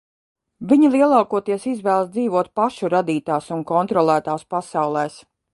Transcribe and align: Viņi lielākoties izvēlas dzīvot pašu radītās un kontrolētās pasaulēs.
Viņi 0.71 0.87
lielākoties 0.95 1.67
izvēlas 1.73 2.09
dzīvot 2.17 2.51
pašu 2.61 2.91
radītās 2.97 3.53
un 3.59 3.65
kontrolētās 3.75 4.49
pasaulēs. 4.57 5.25